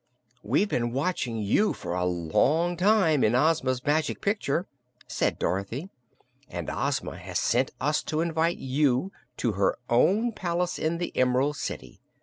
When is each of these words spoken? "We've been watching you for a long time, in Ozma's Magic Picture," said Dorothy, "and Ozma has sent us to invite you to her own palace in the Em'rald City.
"We've 0.41 0.67
been 0.67 0.93
watching 0.93 1.37
you 1.37 1.73
for 1.73 1.93
a 1.93 2.05
long 2.05 2.75
time, 2.75 3.23
in 3.23 3.35
Ozma's 3.35 3.85
Magic 3.85 4.19
Picture," 4.19 4.65
said 5.07 5.37
Dorothy, 5.37 5.89
"and 6.49 6.71
Ozma 6.73 7.17
has 7.17 7.37
sent 7.37 7.69
us 7.79 8.01
to 8.05 8.21
invite 8.21 8.57
you 8.57 9.11
to 9.37 9.51
her 9.51 9.77
own 9.91 10.31
palace 10.31 10.79
in 10.79 10.97
the 10.97 11.11
Em'rald 11.15 11.55
City. 11.55 11.99